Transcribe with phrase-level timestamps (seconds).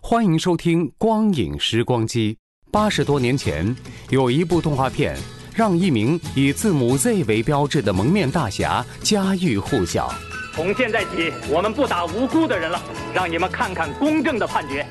[0.00, 2.34] 欢迎收听《光影时光机》。
[2.70, 3.76] 八十多年前，
[4.10, 5.16] 有一部动画片，
[5.54, 10.12] 让一名以字母 Z 为标志的蒙面大侠家喻户晓。
[10.54, 14.86] 从现在起，我们不打无辜的人了，让你们看看公正的判决。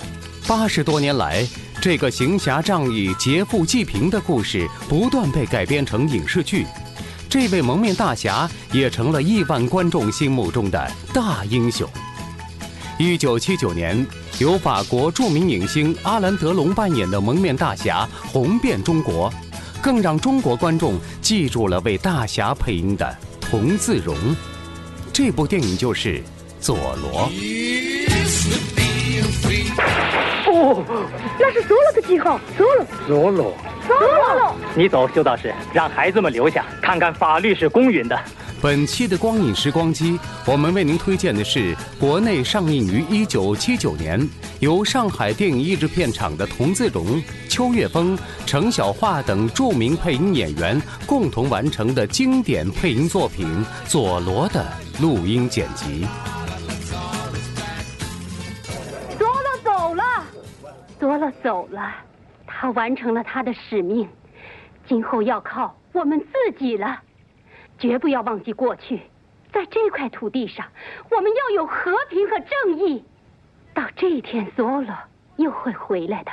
[0.47, 1.47] 八十多年来，
[1.81, 6.65] 这个行侠仗义、劫富济贫的故事不断被改编成影视剧，
[7.29, 11.87] 这位蒙面大侠也成了亿万观众心目中的大英雄。
[12.99, 14.05] 一九七九年，
[14.39, 19.31] 由法国著名影星阿兰·德龙扮演的蒙面大侠红遍中国，
[19.83, 24.15] 更让中国观众记住了为大侠配音的童自荣。
[25.13, 26.17] 这部电影就是
[26.59, 27.29] 《佐罗》。
[30.47, 30.83] 哦，
[31.39, 33.53] 那是索罗的记号，索罗，索罗，
[33.85, 34.55] 索罗。
[34.75, 38.19] 你走，修道士，让孩子们留下，看看法律是公允的。
[38.59, 44.19] 本期的光影时光机，我们为您推荐的是国内上映于一九七九年，
[44.59, 53.47] 由上海电影译制片厂的童自荣、邱岳峰、程小桦等著名配音演员共同完成的经典配音作品
[53.85, 54.65] 《佐罗》的
[54.99, 56.07] 录音剪辑。
[59.19, 60.03] 佐罗走了，
[60.99, 61.93] 佐罗走了，
[62.47, 64.07] 他完成了他的使命，
[64.89, 67.03] 今后要靠我们自己了。
[67.79, 69.01] 绝不要忘记过去，
[69.53, 70.65] 在这块土地上，
[71.11, 73.03] 我们要有和平和正义。
[73.73, 74.95] 到这一天，索罗
[75.35, 76.31] 又会回来的。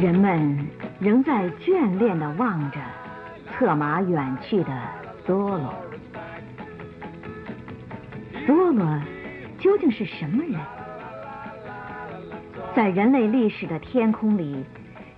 [0.00, 0.68] 人们
[0.98, 2.80] 仍在眷恋地望着
[3.52, 4.72] 策马远去的
[5.24, 5.74] 佐罗。
[8.44, 9.00] 佐罗
[9.58, 10.60] 究竟是什么人？
[12.74, 14.64] 在人类历史的天空里，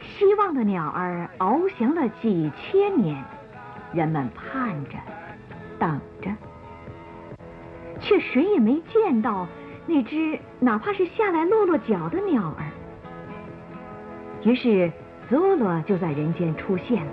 [0.00, 3.24] 希望的鸟儿翱翔了几千年，
[3.92, 4.96] 人们盼着，
[5.78, 6.30] 等着，
[8.00, 9.46] 却谁也没见到
[9.86, 12.66] 那只哪怕是下来落落脚的鸟儿。
[14.42, 14.92] 于是，
[15.30, 17.12] 佐罗就在人间出现了。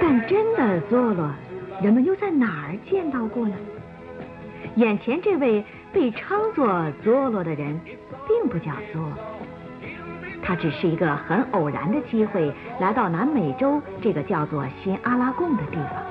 [0.00, 1.30] 但真的佐罗，
[1.82, 3.54] 人们又在哪儿见到过呢？
[4.76, 7.80] 眼前这位被称作佐罗的人，
[8.28, 9.12] 并不叫佐罗。
[10.42, 16.02] 他只是一个很偶然的机会，来到南美洲这个叫做新阿拉贡的地方。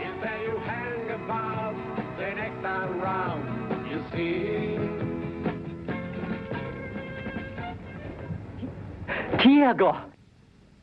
[9.40, 9.96] 提亚哥，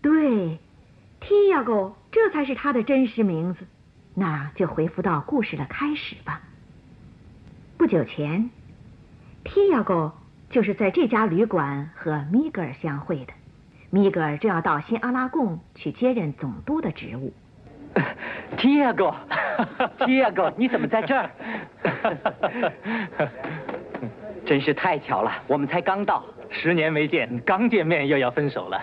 [0.01, 0.59] 对，
[1.21, 3.67] 提亚哥，这才是他的真实名字。
[4.15, 6.41] 那就回复到故事的开始吧。
[7.77, 8.49] 不久前，
[9.43, 10.15] 提亚哥
[10.51, 13.33] 就是在这家旅馆和米格尔相会的。
[13.91, 17.33] 米格尔正要到新阿拉贡去接任总督的职务。
[18.57, 19.15] 提亚哥，
[20.05, 21.31] 提亚哥，你怎么在这儿？
[24.45, 28.81] 真是太巧了，我们才刚到，十年没见，刚见面又要分手了。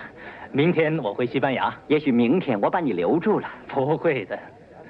[0.50, 3.48] 明天我回西班牙，也许明天我把你留住了。
[3.68, 4.38] 不会的，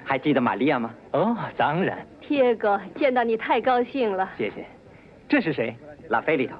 [0.03, 0.91] 还记得玛利亚吗？
[1.11, 1.97] 哦，当然。
[2.19, 4.29] 铁哥，见到你太高兴了。
[4.37, 4.65] 谢谢。
[5.29, 5.75] 这是谁？
[6.09, 6.55] 拉菲里头。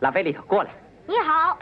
[0.00, 0.70] 拉菲里头，过来。
[1.06, 1.58] 你好。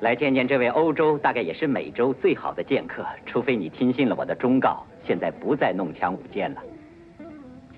[0.00, 6.62] 来见见这位欧洲，大概也是美洲最好的剑客，除非你听信了我的忠告，现在不再弄枪舞剑了。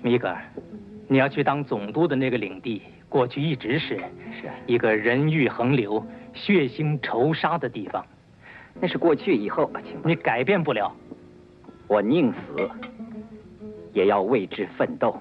[0.01, 0.41] 米格尔，
[1.07, 6.01] 你要去当总督的那个领地，过去一直是是一个人欲横流、
[6.33, 8.05] 血腥仇杀的地方。
[8.79, 10.95] 那是过去以后，请你改变不了。
[11.87, 12.69] 我宁死
[13.91, 15.15] 也要为之奋斗。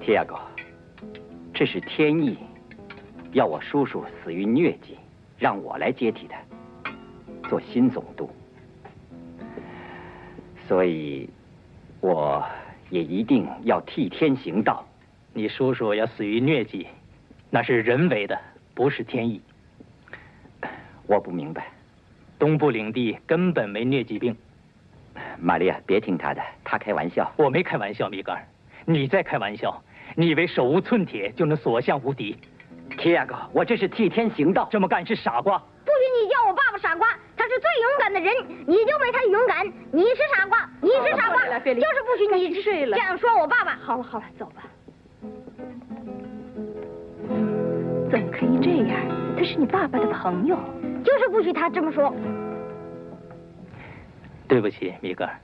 [0.00, 0.34] 铁亚哥，
[1.54, 2.36] 这是天意，
[3.32, 4.98] 要我叔叔死于疟疾，
[5.38, 6.38] 让我来接替他，
[7.48, 8.30] 做新总督。
[10.66, 11.28] 所以，
[12.00, 12.44] 我
[12.90, 14.84] 也一定要替天行道。
[15.32, 16.86] 你叔叔要死于疟疾，
[17.50, 18.38] 那是人为的，
[18.74, 19.40] 不是天意。
[21.06, 21.66] 我不明白，
[22.38, 24.34] 东部领地根本没疟疾病。
[25.38, 27.30] 玛利亚，别听他的，他开玩笑。
[27.36, 28.42] 我没开玩笑，米格尔，
[28.86, 29.82] 你在开玩笑。
[30.16, 32.36] 你以为手无寸铁就能所向无敌？
[32.98, 35.58] 提亚哥，我这是替天行道，这么干是傻瓜。
[35.58, 38.32] 不许你叫我爸爸傻瓜，他是最勇敢的人，
[38.66, 39.66] 你就没他勇敢。
[39.90, 43.76] 你是傻瓜，你是傻瓜，就是不许你睡了这样说我爸爸。
[43.82, 44.62] 好了好了，走吧。
[48.10, 48.96] 怎么可以这样？
[49.36, 50.56] 他是你爸爸的朋友，
[51.04, 52.14] 就是不许他这么说。
[54.46, 55.34] 对不起，米格尔，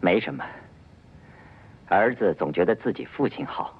[0.00, 0.42] 没什么。
[1.88, 3.78] 儿子总觉得自己父亲好。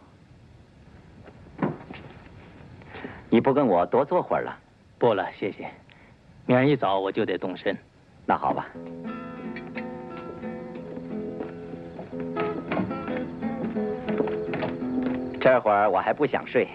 [3.32, 4.54] 你不跟我多坐会儿了？
[4.98, 5.66] 不了，谢谢。
[6.44, 7.74] 明儿一早我就得动身。
[8.26, 8.68] 那好吧。
[15.40, 16.68] 这会儿我还不想睡。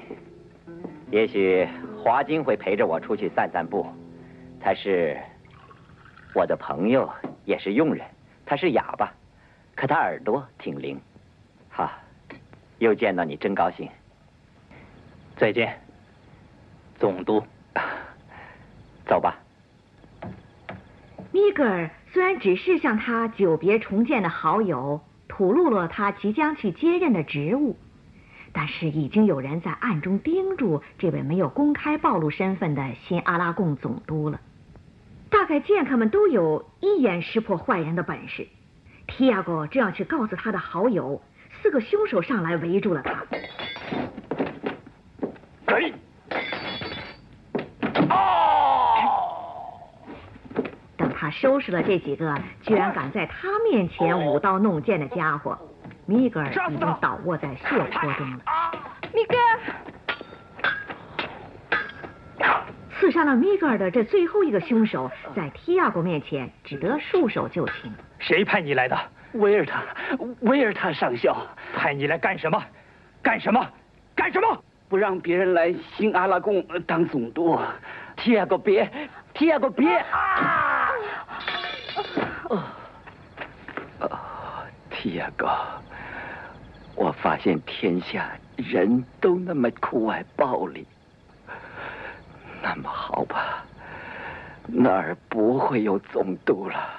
[1.11, 1.69] 也许
[2.03, 3.85] 华金会陪着我出去散散步。
[4.59, 5.15] 他是
[6.33, 7.07] 我的朋友，
[7.45, 8.03] 也是佣人。
[8.47, 9.13] 他是哑巴，
[9.75, 10.99] 可他耳朵挺灵。
[11.69, 11.91] 好，
[12.79, 13.87] 又见到你真高兴。
[15.37, 15.79] 再见，
[16.99, 17.43] 总督。
[19.05, 19.37] 走吧。
[21.31, 27.77] 米格尔虽然只是向他久别重见的好友吐露了他即将去接任的职务，
[28.51, 34.41] 但是已经有人在暗中盯住这位没有公开暴露身份的新阿拉贡总督了。
[35.29, 38.47] 大概剑客们都有一眼识破坏人的本事。
[39.05, 41.21] 提亚哥正要去告诉他的好友。
[41.61, 43.25] 四个凶手上来围住了他。
[45.65, 45.91] 哎！
[50.95, 55.55] 等他收拾了这几个居然敢在他面前舞刀弄剑的家伙，
[56.07, 58.39] 米格尔已经倒卧在血泊中了。
[59.13, 59.37] 米格
[62.39, 62.63] 尔！
[62.99, 67.93] 刺杀了米格尔的这最后一个凶手，在提亚国面前只得束手就擒。
[68.17, 68.97] 谁派你来的？
[69.33, 69.83] 维尔塔，
[70.39, 71.37] 维尔塔上校
[71.75, 72.59] 派你来干什么？
[73.21, 73.63] 干什么？
[74.15, 74.63] 干什么？
[74.89, 77.59] 不让别人来新阿拉贡当总督。
[78.15, 78.89] 提亚哥，别！
[79.35, 79.97] 提亚哥，别！
[79.97, 80.56] 啊！
[84.97, 85.47] 提亚哥，
[86.95, 90.87] 我发现天下人都那么酷爱暴力。
[92.63, 93.63] 那么好吧，
[94.65, 96.89] 那儿不会有总督了。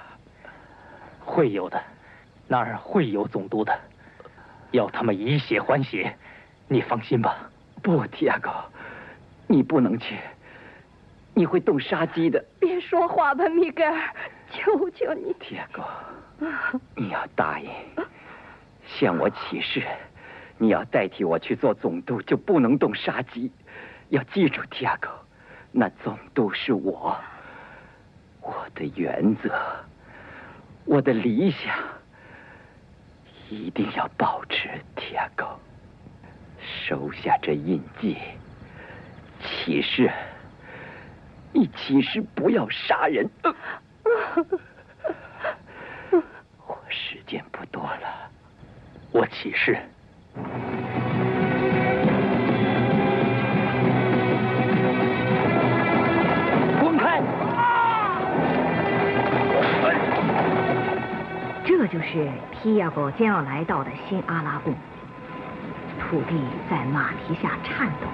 [1.25, 1.83] 会有的。
[2.47, 3.77] 那儿会有总督的，
[4.71, 6.17] 要他们以血还血，
[6.69, 7.51] 你放心吧。
[7.83, 8.51] 不，提亚哥，
[9.49, 10.17] 你不能去，
[11.35, 12.43] 你会动杀机的。
[12.61, 14.15] 别说话吧，米格尔，
[14.53, 15.35] 求求你。
[15.41, 15.83] 提亚哥，
[16.95, 17.71] 你要答应，
[18.87, 19.83] 向我起誓，
[20.57, 23.51] 你要代替我去做总督，就不能动杀机。
[24.09, 25.11] 要记住，提亚哥，
[25.73, 27.17] 那总督是我，
[28.41, 29.51] 我的原则，
[30.85, 31.75] 我的理想。
[33.51, 35.59] 一定要保持，提亚哥，
[36.61, 38.19] 收下这印记，
[39.41, 40.13] 起誓，
[41.53, 43.27] 你起誓不要杀人
[46.91, 48.31] 时间不多了，
[49.39, 49.79] 我起誓。
[61.65, 64.75] 这就是提亚哥将要来到的新阿拉贡。
[66.01, 66.35] 土地
[66.69, 68.09] 在马蹄下颤抖，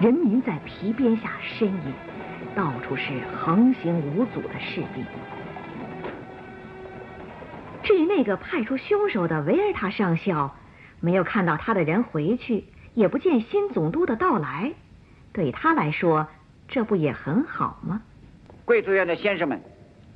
[0.00, 1.94] 人民在皮鞭下呻吟，
[2.56, 5.04] 到处是横行无阻的士兵。
[8.20, 10.54] 那个派出凶手的维尔塔上校，
[11.00, 14.70] 没有看到他的人回去，也不见新总督的到来，
[15.32, 16.26] 对他来说，
[16.68, 18.02] 这不也很好吗？
[18.66, 19.58] 贵族院的先生们，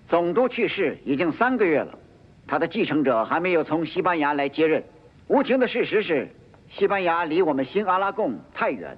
[0.07, 1.99] 总督去世已经三个月了。
[2.47, 4.85] 他的继承者还没有从西班牙来接任。
[5.29, 6.29] 无情的事实是，
[6.69, 8.95] 西班牙离我们新阿拉贡太远，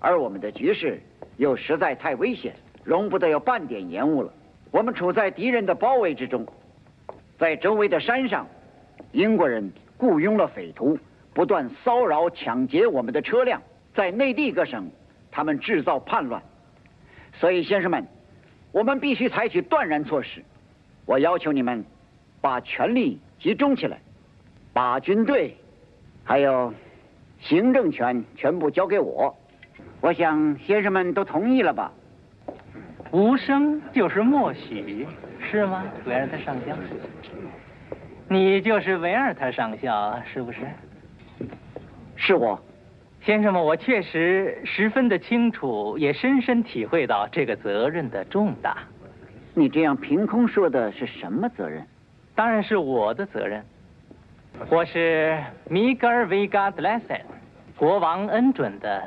[0.00, 1.00] 而我们的局势
[1.36, 4.32] 又实在太危险，容不得有半点延误了。
[4.72, 6.44] 我们处在敌人的包围之中，
[7.40, 8.46] 在周围的山上，
[9.12, 10.98] 英国人雇佣了匪徒，
[11.32, 13.62] 不断骚扰抢劫我们的车辆，
[13.94, 14.90] 在内地各省，
[15.30, 16.42] 他们制造叛乱。
[17.32, 18.06] 所以，先生们，
[18.72, 20.44] 我们必须采取断然措施。
[21.06, 21.82] 我要求你们
[22.42, 23.98] 把权力集中起来，
[24.74, 25.56] 把军队
[26.22, 26.74] 还有
[27.40, 29.34] 行政权全部交给我。
[30.02, 31.90] 我想，先生们都同意了吧？
[33.12, 35.06] 无声就是默许，
[35.50, 36.76] 是吗，维尔特上校？
[38.28, 40.60] 你就是维尔特上校，是不是？
[42.14, 42.56] 是我。
[43.20, 48.78] 先生们，我确实十分的清楚，也深深体会到这个责任的重大。
[49.52, 51.84] 你这样凭空说的是什么责任？
[52.36, 53.60] 当然是我的责任。
[54.68, 55.36] 我是
[55.68, 57.20] 米格尔·维加德莱塞，
[57.76, 59.02] 国王恩准的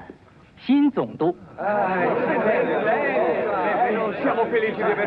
[0.65, 1.36] 新总督。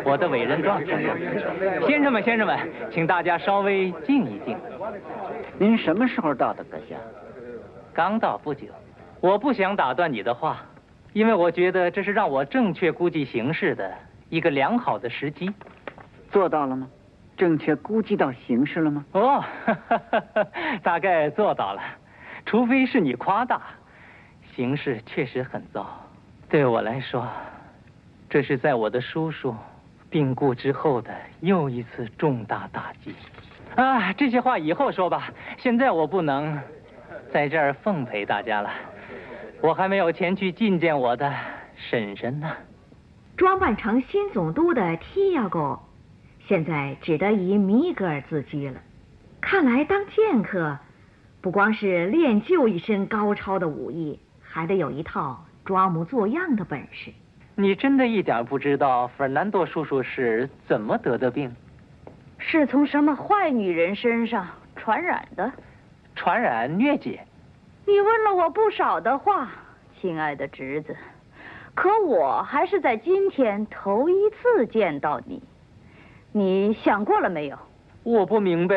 [0.03, 2.59] 我的委任状，先生们，先生们，
[2.91, 4.55] 请大家稍微静一静。
[5.57, 6.95] 您什么时候到的，阁下？
[7.91, 8.67] 刚到不久。
[9.19, 10.57] 我不想打断你的话，
[11.11, 13.91] 因为我觉得这是让我正确估计形势的
[14.29, 15.51] 一个良好的时机。
[16.29, 16.87] 做到了吗？
[17.35, 19.03] 正确估计到形势了吗？
[19.13, 20.01] 哦，哈哈
[20.35, 20.47] 哈
[20.83, 21.81] 大概做到了，
[22.45, 23.59] 除非是你夸大。
[24.57, 25.87] 形势确实很糟，
[26.49, 27.27] 对我来说，
[28.27, 29.55] 这是在我的叔叔
[30.09, 33.13] 病故之后的又一次重大打击。
[33.75, 36.59] 啊，这些话以后说吧，现在我不能
[37.31, 38.71] 在这儿奉陪大家了。
[39.61, 41.31] 我还没有前去觐见我的
[41.75, 42.51] 婶婶呢。
[43.35, 45.77] 装扮成新总督的提亚戈，
[46.47, 48.81] 现在只得以米格尔自居了。
[49.39, 50.79] 看来当剑客，
[51.41, 54.19] 不光是练就一身高超的武艺，
[54.57, 57.13] 还得有一套装模作样的本事。
[57.53, 61.55] 你真的一点不知道费尔南多叔叔是怎么得的病？
[62.39, 65.51] 是从什么坏女人身上传染的？
[66.15, 67.19] 传染疟疾？
[67.85, 69.51] 你问了我不少的话，
[70.01, 70.97] 亲爱的侄子，
[71.75, 75.39] 可我还是在今天头一次见到你。
[76.31, 77.55] 你想过了没有？
[78.01, 78.75] 我不明白，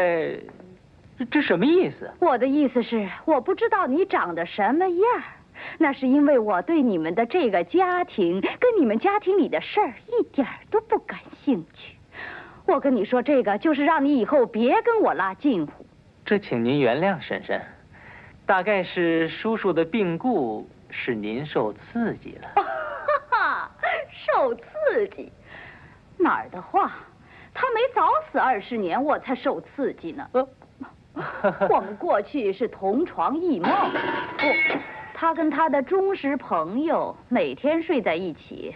[1.30, 2.10] 这什么意思？
[2.20, 5.22] 我的意思是，我不知道你长得什么样
[5.78, 11.96] 那是因为我对你们的这个家庭跟你们家庭里的事儿一点都不感兴趣。
[12.66, 15.86] 我跟你说这个，就是让你以后别跟我拉近乎。
[16.24, 17.60] 这，请您原谅，婶婶。
[18.46, 22.48] 大概是叔叔的病故使您受刺激了。
[22.56, 22.62] 哈
[23.30, 23.70] 哈，
[24.10, 25.32] 受刺激？
[26.16, 26.92] 哪儿的话？
[27.52, 30.28] 他没早死二十年，我才受刺激呢。
[31.68, 34.46] 我们过去是同床异梦，不，
[35.20, 38.74] 他跟他的忠实朋友每天睡在一起，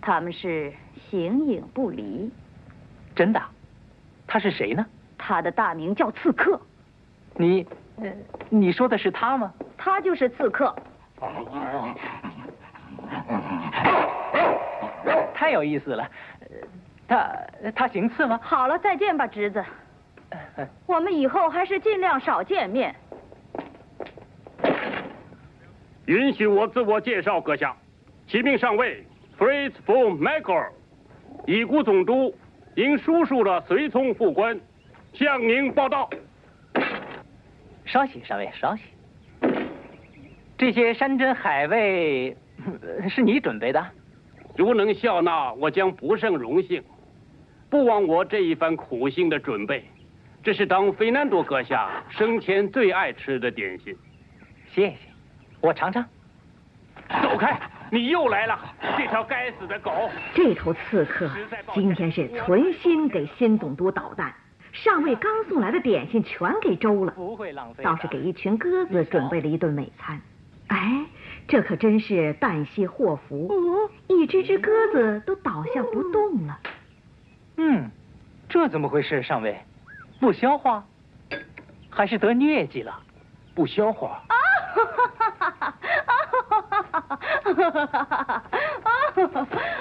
[0.00, 0.72] 他们是
[1.10, 2.32] 形影不离。
[3.14, 3.42] 真的？
[4.26, 4.86] 他是谁呢？
[5.18, 6.58] 他的大名叫刺客。
[7.34, 7.66] 你。
[8.48, 9.52] 你说的是他吗？
[9.76, 10.74] 他就是刺客。
[15.34, 16.10] 太有意思了，
[17.06, 17.30] 他
[17.74, 18.40] 他行刺吗？
[18.42, 19.62] 好了，再见吧，侄子。
[20.86, 22.96] 我们以后还是尽量少见面。
[26.06, 27.76] 允许我自我介绍，阁下，
[28.28, 29.04] 启禀上尉
[29.36, 30.68] ，Fritz von Mecker，
[31.46, 32.32] 已故总督
[32.76, 34.58] 因叔叔的随从副官，
[35.12, 36.08] 向您报道。
[37.84, 38.82] 稍息，上尉，稍息。
[40.56, 42.36] 这些山珍海味
[43.10, 43.84] 是你准备的？
[44.56, 46.82] 如能笑纳，我将不胜荣幸。
[47.68, 49.84] 不枉我这一番苦心的准备。
[50.42, 53.96] 这是当费南多阁下生前最爱吃的点心。
[54.72, 54.96] 谢谢，
[55.66, 56.04] 我尝尝。
[57.22, 57.58] 走开！
[57.90, 58.56] 你又来了，
[58.96, 60.08] 这条该死的狗！
[60.32, 61.28] 这头刺客
[61.74, 64.32] 今天是存心给新总督捣蛋。
[64.72, 67.82] 上尉刚送来的点心全给周了，不会浪费。
[67.82, 70.20] 倒是给一群鸽子准备了一顿美餐。
[70.68, 71.04] 哎，
[71.48, 76.60] 这可真是旦夕祸福，一只只鸽子都倒下不动了。
[77.56, 77.90] 嗯，
[78.48, 79.20] 这怎么回事？
[79.24, 79.60] 上尉，
[80.20, 80.84] 不消化，
[81.90, 83.00] 还是得疟疾了？
[83.52, 84.22] 不消化。
[84.28, 84.36] 啊
[84.76, 84.84] 哈
[85.38, 85.80] 哈哈
[86.60, 87.20] 哈哈！
[87.64, 88.42] 啊哈哈哈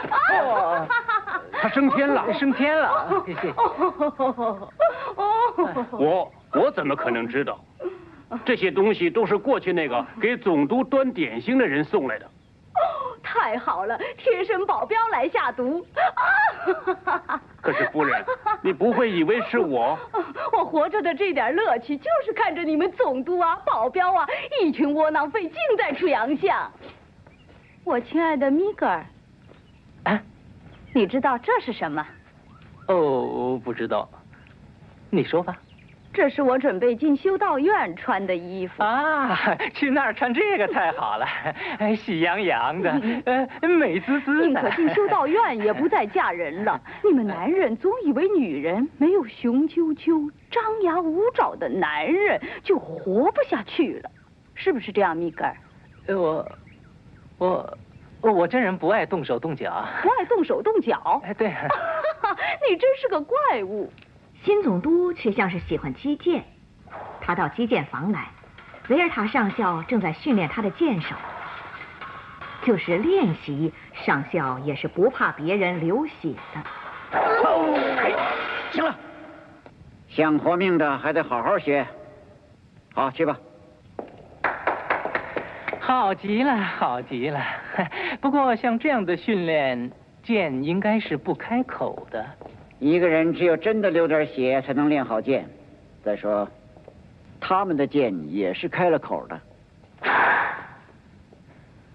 [0.10, 1.42] 哈！
[1.62, 3.24] 他升天了，升天了！
[3.26, 3.54] 谢谢。
[5.92, 7.60] 我我怎么可能知道？
[8.44, 12.26] 这些东西都是过去那个给总督端点心的人送来的。
[12.26, 15.86] 哦，太好了，贴身保镖来下毒。
[17.62, 18.26] 可是夫人，
[18.62, 19.98] 你不会以为是我？
[20.52, 24.28] 我活着的这点乐趣，就是看着你们总督啊、保镖啊，
[24.62, 26.72] 一群窝囊废，尽在出洋相。
[27.86, 29.06] 我亲爱的米格尔，
[30.06, 30.20] 啊，
[30.92, 32.04] 你知道这是什么？
[32.88, 34.10] 哦，不知道。
[35.12, 35.56] 你说吧。
[36.12, 39.38] 这是我准备进修道院穿的衣服啊！
[39.76, 41.28] 去那儿穿这个太好了，
[41.98, 42.90] 喜洋洋的，
[43.26, 44.48] 呃，美滋滋的。
[44.48, 46.82] 宁可进修道院，也不再嫁人了。
[47.04, 54.10] 你们男人总以为女人没有雄赳赳、张牙舞爪的男人就活不下去了，
[54.56, 55.56] 是不是这样，米格尔？
[56.18, 56.50] 我，
[57.38, 57.78] 我，
[58.22, 59.86] 我我这人不爱动手动脚。
[60.02, 61.22] 不爱动手动脚？
[61.26, 61.48] 哎，对。
[62.70, 63.92] 你真是个怪物。
[64.44, 66.44] 新总督却像是喜欢击剑，
[67.20, 68.28] 他到击剑房来，
[68.90, 71.16] 维尔塔上校正在训练他的剑手。
[72.64, 76.64] 就是练习，上校也是不怕别人流血的。
[78.72, 78.96] 行了，
[80.08, 81.86] 想活命的还得好好学。
[82.94, 83.38] 好，去吧。
[85.86, 87.40] 好极了，好极了。
[88.20, 89.92] 不过像这样的训练，
[90.24, 92.26] 剑应该是不开口的。
[92.80, 95.46] 一个人只有真的流点血，才能练好剑。
[96.04, 96.50] 再说，
[97.40, 99.40] 他们的剑也是开了口的。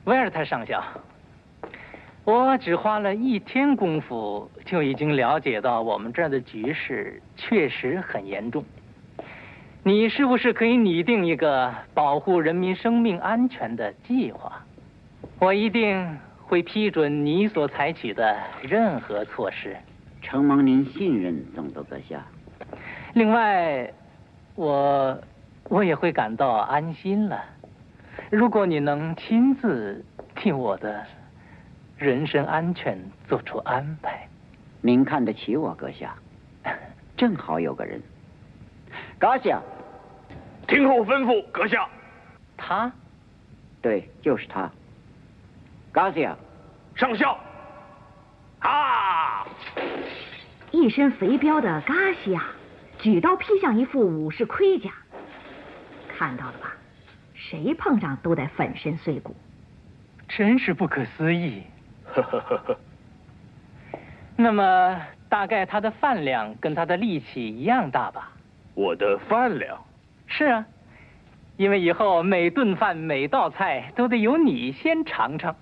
[0.05, 0.81] 威尔特上校，
[2.23, 8.65] 我只花了一天功夫，就已经了解到我们这儿的局势确实很严重。
[9.83, 14.63] 你是不是可以拟定一个保护人民生命安全的计划？
[15.39, 19.75] 我一定会批准你所采取的任何措施。
[20.21, 22.23] 承蒙您信任，总督阁下。
[23.15, 23.91] 另外，
[24.55, 25.19] 我
[25.71, 27.43] 我也会感到安心了。
[28.29, 30.05] 如果你能亲自
[30.37, 31.03] 替我的
[31.97, 34.29] 人身安全做出安排，
[34.83, 36.15] 您看得起我，阁下。
[37.17, 38.01] 正好有个人，
[39.21, 39.61] 阁下，
[40.67, 41.87] 听候吩咐，阁下。
[42.57, 42.91] 他？
[43.83, 44.71] 对，就是他。
[45.93, 46.35] 阁下，
[46.97, 47.39] 上校。
[48.61, 49.47] 啊！
[50.71, 52.45] 一身肥膘的嘎西亚
[52.99, 54.91] 举刀劈向一副武士盔甲，
[56.09, 56.73] 看到了吧？
[57.35, 59.37] 谁碰上都得粉身碎骨，
[60.29, 61.62] 真是不可思议。
[62.07, 62.79] 呵呵呵呵。
[64.37, 68.33] 那么，大概他的饭量跟他的力气一样大吧？
[68.80, 69.78] 我的饭量？
[70.26, 70.64] 是啊，
[71.58, 75.54] 因为以后每顿饭每道菜都得由你先尝尝。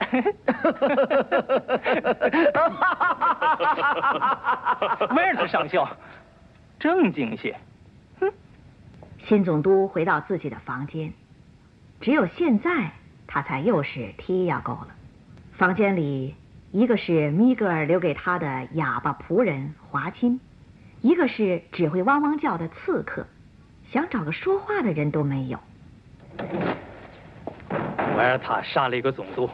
[0.00, 1.74] 哈哈哈哈哈！
[1.94, 4.34] 哈哈哈哈
[4.74, 5.14] 哈哈！
[5.14, 5.88] 威尔特上校，
[6.80, 7.56] 正经些。
[8.18, 8.32] 哼！
[9.28, 11.12] 新总督回到自己的房间，
[12.00, 12.90] 只有现在
[13.28, 14.88] 他才又是提亚够了。
[15.52, 16.34] 房间里，
[16.72, 20.40] 一个是米格尔留给他的哑巴仆人华金，
[21.00, 23.26] 一个是只会汪汪叫的刺客，
[23.92, 25.58] 想找个说话的人都没有。
[28.16, 29.48] 维尔塔杀了一个总督。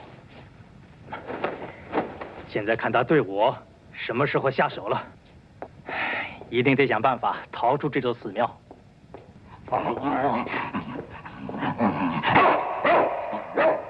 [2.48, 3.56] 现在看他对我
[3.92, 5.02] 什么时候下手了，
[6.48, 8.58] 一定得想办法逃出这座寺庙。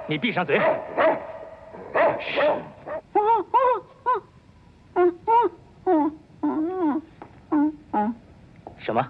[0.08, 0.60] 你闭上嘴。
[8.78, 9.06] 什么？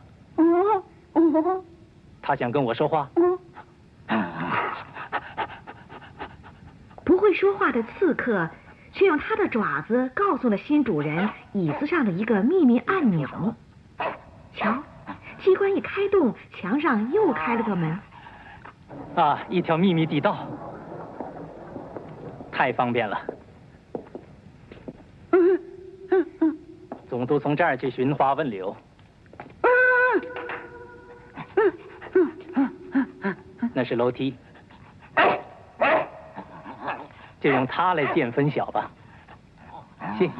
[2.34, 3.08] 他想跟我说话。
[7.04, 8.50] 不会说话的刺客。
[8.92, 13.28] 却用他的爪子告诉了新主人椅子上的一个秘密按钮。
[14.54, 14.72] 瞧，
[15.40, 17.98] 机关一开动，墙上又开了个门。
[19.16, 20.46] 啊，一条秘密地道，
[22.52, 23.20] 太方便了。
[27.08, 28.76] 总督从这儿去寻花问柳。
[33.74, 34.34] 那是楼梯。
[37.40, 38.90] 就用它来见分晓吧。
[40.16, 40.30] 行。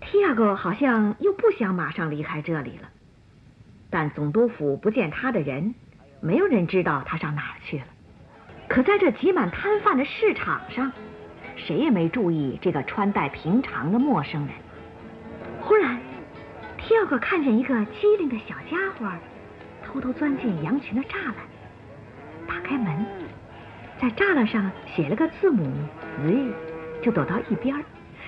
[0.00, 2.88] 提亚哥好像又不想马上离开这里了，
[3.90, 5.74] 但总督府不见他的人，
[6.20, 7.84] 没有人知道他上哪儿去了。
[8.68, 10.92] 可在这挤满摊贩的市场上，
[11.56, 14.54] 谁也没注意这个穿戴平常的陌生人。
[15.60, 15.98] 忽然，
[16.78, 19.10] 提亚哥看见一个机灵的小家伙，
[19.84, 21.34] 偷偷钻进羊群的栅栏，
[22.64, 23.06] 开门。
[24.00, 25.70] 在栅栏上写了个字母
[26.24, 26.52] Z，
[27.02, 27.76] 就躲到一边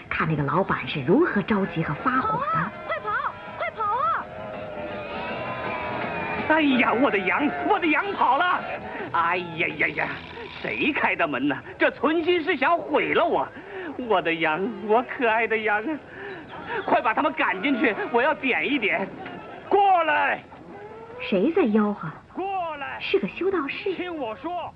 [0.08, 2.70] 看那个老板是如何着急和发火的。
[2.86, 3.10] 快跑，
[3.58, 4.24] 快跑啊！
[6.48, 8.60] 哎呀，我的羊，我的羊跑了！
[9.12, 10.08] 哎呀呀呀，
[10.62, 11.56] 谁开的门呢？
[11.78, 13.48] 这存心是想毁了我！
[14.08, 15.98] 我的羊，我可爱的羊啊！
[16.84, 19.08] 快把他们赶进去，我要点一点。
[19.68, 20.40] 过来！
[21.20, 22.08] 谁在吆喝？
[22.32, 22.55] 过来！
[23.00, 23.94] 是个修道士。
[23.94, 24.72] 听我说。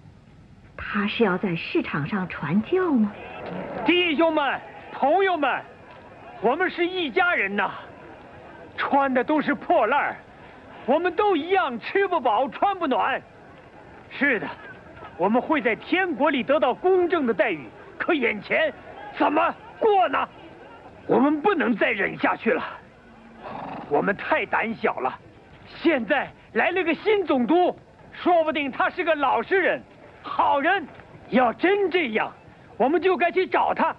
[0.77, 3.13] 他是要在市场上传教吗？
[3.85, 4.59] 弟兄们、
[4.93, 5.63] 朋友们，
[6.41, 7.71] 我们是一家人呐！
[8.79, 10.17] 穿的都是破烂
[10.87, 13.21] 我们都一样，吃不饱穿不暖。
[14.11, 14.49] 是的，
[15.19, 17.69] 我们会在天国里得到公正的待遇。
[17.99, 18.73] 可眼前
[19.19, 20.27] 怎么过呢？
[21.07, 22.65] 我们不能再忍下去了。
[23.91, 25.19] 我们太胆小了。
[25.67, 27.79] 现在来了个新总督，
[28.23, 29.83] 说不定他是个老实人、
[30.23, 30.87] 好人。
[31.31, 32.33] 要真这样，
[32.77, 33.95] 我们就该去找他，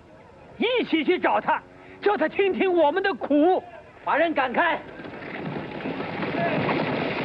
[0.58, 1.62] 一起去找他，
[2.02, 3.64] 叫他听听我们的苦。
[4.04, 4.80] 把人赶开！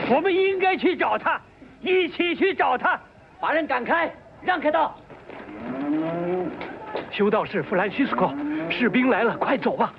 [0.09, 1.40] 我们应该去找他，
[1.80, 2.98] 一起去找他。
[3.40, 4.11] 把人赶开，
[4.42, 4.96] 让开道。
[7.11, 8.32] 修道士弗兰西斯科，
[8.70, 9.92] 士兵来了，快走吧。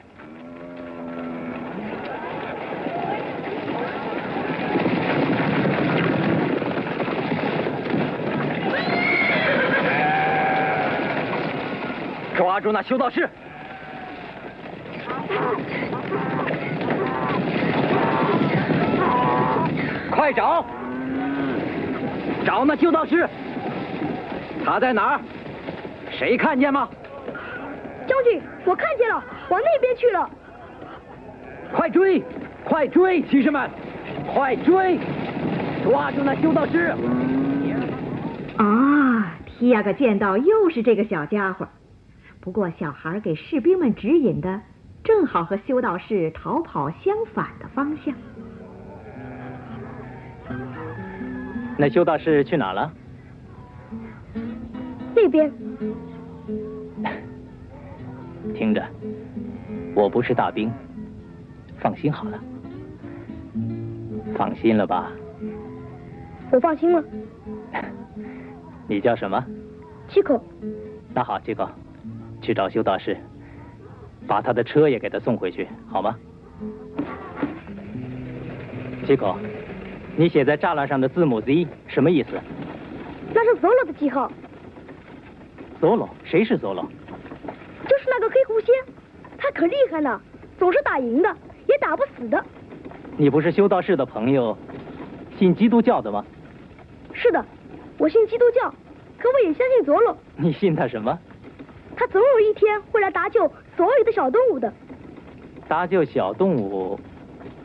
[12.58, 13.30] 抓住那修道士！
[20.10, 20.66] 快找！
[22.44, 23.30] 找那修道士！
[24.66, 25.22] 他在哪儿？
[26.10, 26.90] 谁看见吗？
[28.08, 30.28] 将军，我看见了，往那边去了。
[31.76, 32.24] 快追！
[32.66, 33.70] 快追，骑士们！
[34.34, 34.98] 快追！
[35.84, 36.96] 抓住那修道士！
[38.58, 41.68] 啊，提亚克见到又是这个小家伙。
[42.48, 44.62] 不过小孩给士兵们指引的，
[45.04, 48.16] 正好和修道士逃跑相反的方向。
[51.78, 52.90] 那修道士去哪了？
[55.14, 55.52] 那边。
[58.56, 58.82] 听着，
[59.94, 60.72] 我不是大兵，
[61.82, 62.40] 放心好了。
[64.38, 65.12] 放心了吧？
[66.54, 67.04] 我放心了。
[68.88, 69.46] 你叫什么？
[70.08, 70.42] 七口。
[71.14, 71.70] 那好，七口，
[72.48, 73.18] 去找修道士，
[74.26, 76.16] 把他的车也给他送回去，好吗？
[79.06, 79.38] 七口。
[80.16, 82.40] 你写在栅栏上的字母 Z 什么意思？
[83.34, 84.32] 那是 Zolo 的记号。
[85.82, 86.08] Zolo？
[86.24, 86.88] 谁是 Zolo？
[87.84, 88.74] 就是那个黑狐仙，
[89.38, 90.22] 他可厉害了，
[90.58, 91.36] 总是打赢的，
[91.68, 92.42] 也打不死的。
[93.18, 94.58] 你不是修道士的朋友，
[95.38, 96.26] 信基督教的吗？
[97.12, 97.46] 是的，
[97.98, 98.74] 我信基督教，
[99.20, 100.16] 可我也相信 Zolo。
[100.38, 101.20] 你信他什么？
[101.98, 104.72] 他总有一天会来搭救所有的小动物的。
[105.68, 106.98] 搭救小动物，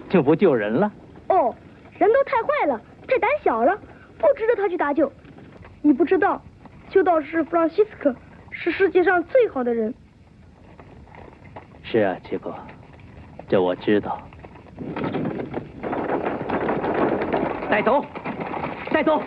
[0.08, 0.90] 就不救人了？
[1.28, 1.54] 哦。
[1.98, 3.78] 人都太坏了，太胆小了，
[4.18, 5.12] 不值得他去搭救。
[5.82, 6.42] 你不知道，
[6.90, 8.12] 修道士弗朗西斯科
[8.50, 9.94] 是世界上最好的人。
[11.84, 12.52] 是啊，七哥，
[13.46, 14.20] 这我知道。
[17.70, 18.04] 带走，
[18.90, 19.22] 带走，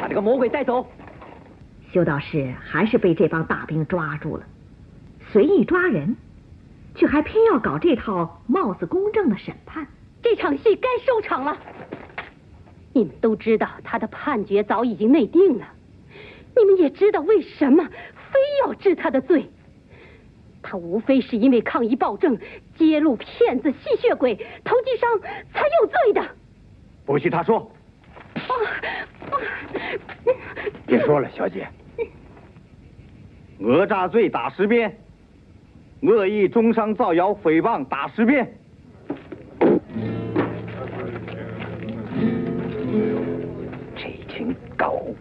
[0.00, 0.86] 把这个魔鬼带走。
[1.92, 4.44] 修道士还是被这帮大兵抓住了，
[5.32, 6.16] 随意抓人，
[6.94, 9.86] 却还偏要搞这套貌似公正的审判。
[10.22, 11.56] 这场戏该收场了。
[12.92, 15.68] 你们都知道他的判决早已经内定了，
[16.56, 19.48] 你们也知道为什么非要治他的罪。
[20.62, 22.38] 他无非是因为抗议暴政、
[22.76, 25.20] 揭露骗子、吸血鬼、投机商
[25.52, 26.28] 才有罪的。
[27.04, 27.70] 不许他说。
[30.86, 31.68] 别说了，小姐。
[33.58, 34.98] 讹诈罪打十鞭，
[36.02, 38.46] 恶意中伤、造谣、诽谤打十鞭。
[44.76, 45.14] 狗！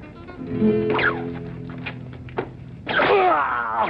[3.31, 3.87] 啊！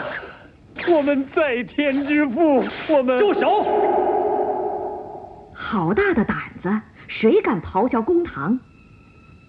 [0.87, 3.65] 我们在天之父，我们住手！
[5.53, 6.69] 好大的胆子，
[7.07, 8.59] 谁敢咆哮公堂？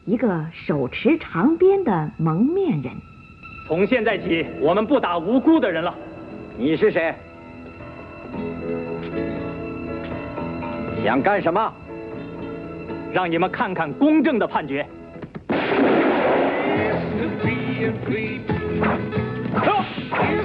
[0.07, 2.93] 一个手持长鞭的蒙面人。
[3.67, 5.93] 从现在起，我们不打无辜的人了。
[6.57, 7.13] 你是谁？
[11.03, 11.73] 想干什么？
[13.13, 14.87] 让你们看看公正的判决。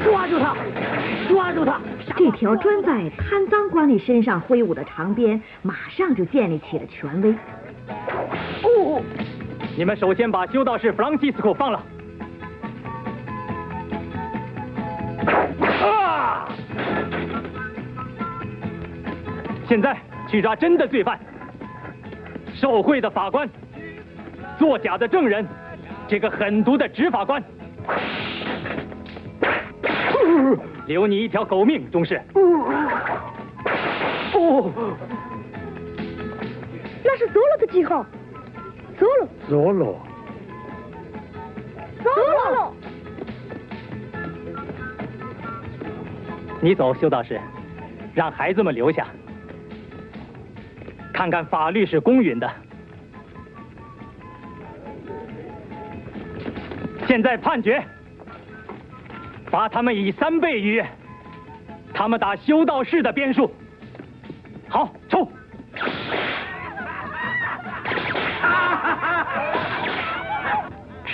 [0.03, 0.55] 抓住他！
[1.29, 1.79] 抓住他！
[2.17, 7.35] 这条专在贪赃官吏身上挥舞的长鞭，马上就建立起了权威。
[9.81, 11.83] 你们首先把修道士弗朗西斯科放了。
[15.83, 16.47] 啊！
[19.67, 19.97] 现在
[20.29, 21.19] 去抓真的罪犯，
[22.53, 23.49] 受贿的法官，
[24.59, 25.43] 作假的证人。
[26.07, 27.43] 这个狠毒的执法官，
[30.85, 32.21] 留你一条狗命，中士。
[34.35, 34.71] 哦，
[37.03, 38.05] 那是多了的记号，
[39.01, 39.27] Zolo.
[39.49, 39.95] Zolo.
[42.03, 42.73] Zolo.
[46.61, 47.41] 你走，修道士，
[48.13, 49.07] 让孩子们留下，
[51.11, 52.47] 看看法律是公允的。
[57.07, 57.83] 现在判决，
[59.47, 60.83] 罚他们以三倍于
[61.91, 63.51] 他们打修道士的鞭数。
[64.69, 64.93] 好。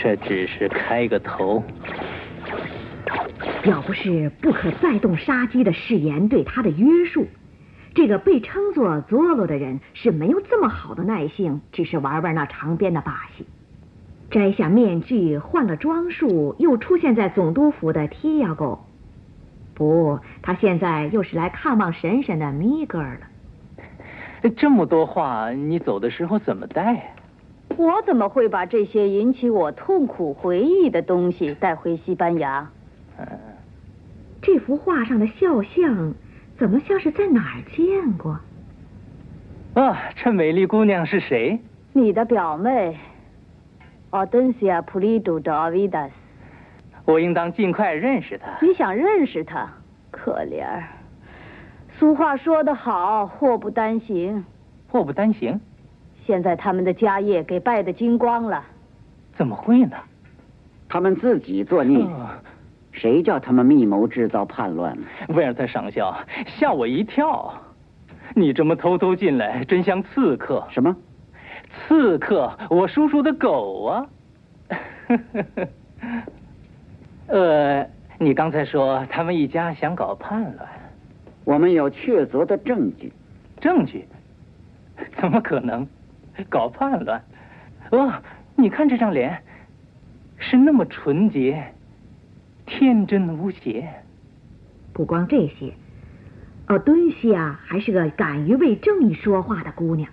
[0.02, 1.64] 这只是开个头。
[3.66, 7.26] 要不是不可再动杀机的誓言对他的约束，
[7.94, 13.46] 这个被称作佐罗的人是没有这么好的耐性，只是玩玩那长鞭的把戏。
[14.30, 18.80] 摘下面具，换了装束，又出现在总督府的提亚沟。
[19.74, 24.50] 不，他现在又是来看望婶婶的米格尔了。
[24.56, 27.16] 这么多话，你走的时候怎么带？
[27.78, 32.68] 我怎么会把这些引起我痛苦回忆的东西带回西班牙？
[34.42, 36.14] 这幅画上的肖像，
[36.58, 38.40] 怎么像是在哪儿见过？
[39.76, 41.60] 啊，这美丽姑娘是谁？
[41.94, 42.98] 你的表妹
[44.10, 46.10] ，Audencia Pulido de Avidas。
[47.06, 48.58] 我应当尽快认识她。
[48.60, 49.68] 你想认识她？
[50.10, 50.84] 可怜儿。
[52.00, 54.44] 俗话说得好，祸不单行。
[54.90, 55.60] 祸不单行。
[56.28, 58.62] 现在他们的家业给败得精光了。
[59.38, 59.96] 怎么会呢？
[60.90, 62.06] 他们自己作孽。
[62.92, 64.98] 谁叫他们密谋制造叛乱？
[65.30, 66.14] 威尔特上校
[66.46, 67.54] 吓我一跳！
[68.36, 70.68] 你这么偷偷进来，真像刺客。
[70.70, 70.94] 什么？
[71.88, 72.52] 刺客？
[72.70, 74.10] 我叔叔的狗啊！
[77.28, 77.88] 呃，
[78.20, 80.70] 你刚才说他们一家想搞叛乱，
[81.46, 83.14] 我们有确凿的证据。
[83.62, 84.06] 证据？
[85.22, 85.88] 怎么可能？
[86.50, 87.22] 搞叛乱？
[87.92, 88.14] 哦，
[88.56, 89.42] 你看这张脸，
[90.38, 91.74] 是那么纯洁。
[92.66, 93.88] 天真无邪。
[94.94, 95.74] 不光这些，
[96.68, 100.10] 奥敦西啊还是个敢于为正义说话的姑娘。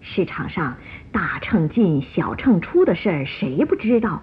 [0.00, 0.76] 市场上
[1.12, 4.22] 大秤进小秤出的事儿，谁不知道？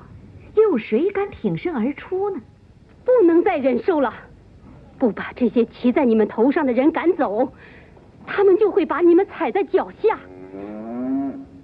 [0.55, 2.41] 又有谁敢挺身而出呢？
[3.05, 4.13] 不能再忍受了！
[4.97, 7.53] 不把这些骑在你们头上的人赶走，
[8.25, 10.19] 他们就会把你们踩在脚下。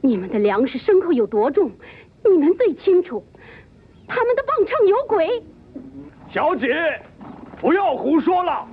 [0.06, 1.72] 你们的粮食牲口有多重，
[2.26, 3.26] 你们最清楚。
[4.06, 5.42] 他们的磅秤有鬼。
[6.30, 7.00] 小姐，
[7.62, 8.68] 不要胡说了！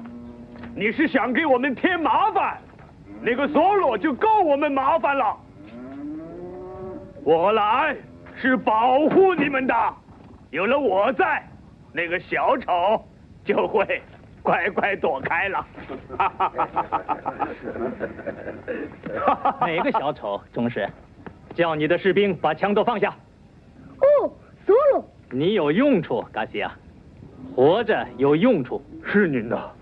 [0.74, 2.58] 你是想给我们添麻烦？
[3.22, 5.36] 那个索罗就够我们麻烦了。
[7.22, 7.94] 我来
[8.34, 9.74] 是保护你们的，
[10.50, 11.48] 有了我在，
[11.92, 13.04] 那个小丑
[13.44, 14.02] 就会
[14.42, 15.64] 乖乖躲开了。
[19.60, 20.40] 哪个小丑？
[20.52, 20.88] 中士，
[21.54, 23.14] 叫你的士兵把枪都放下。
[23.98, 24.32] 哦，
[24.66, 26.72] 索罗，你有用处，嘎西亚。
[27.54, 29.72] 活着有用处，是您的。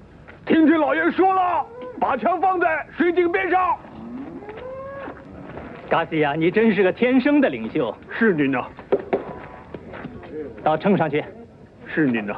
[0.47, 1.65] 听听老爷说了，
[2.01, 3.77] 把枪放在水井边上。
[5.89, 7.95] 嘎西亚，你真是个天生的领袖。
[8.19, 8.65] 是您的。
[10.63, 11.25] 到秤上去。
[11.87, 12.37] 是您的。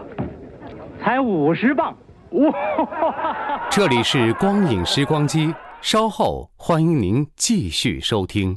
[1.02, 1.96] 才五十磅。
[2.30, 3.68] 哇！
[3.70, 8.56] 这里是光影时光机，稍后欢迎您继续收听。